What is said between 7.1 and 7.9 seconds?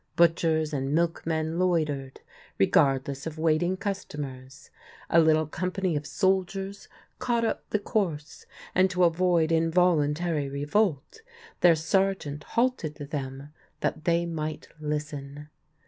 caught up the